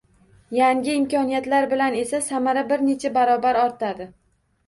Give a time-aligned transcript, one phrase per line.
[0.59, 4.09] Yangi imkoniyatlar bilan esa samara bir necha barobar ortadi